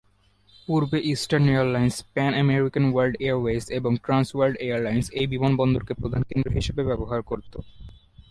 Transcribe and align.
পূর্বে 0.67 0.97
Eastern 1.13 1.45
Airlines, 1.53 1.95
Pan 2.13 2.31
American 2.35 2.85
World 2.91 3.15
Airways 3.25 3.63
এবং 3.77 3.91
Trans 4.05 4.27
World 4.35 4.57
Airlines 4.65 5.05
এই 5.19 5.27
বিমানবন্দরকে 5.33 5.93
প্রধান 6.01 6.21
কেন্দ্র 6.29 6.49
হিসেবে 6.57 6.81
ব্যবহার 6.89 7.19
করতো। 7.29 7.57